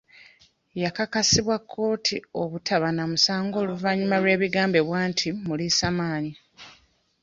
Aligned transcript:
Yakakasibwa 0.83 1.55
kkooti 1.61 2.17
obutaba 2.41 2.89
na 2.95 3.03
musango 3.11 3.55
oluvannyuma 3.63 4.17
lw'ebigambibwa 4.21 4.97
nti 5.09 5.27
muliisamaanyi. 5.45 6.33